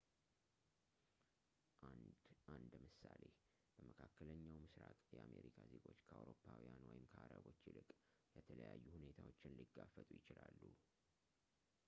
[1.87, 2.05] አንደ
[2.53, 3.21] አንድ ምሳሌ
[3.75, 7.89] በመካከለኛው ምሥራቅ የአሜሪካ ዜጎች ከአውሮፓውያን ወይም ከአረቦች ይልቅ
[8.39, 10.61] የተለዩ ሁኔታዎችን ሊጋፈጡ ይችላሉ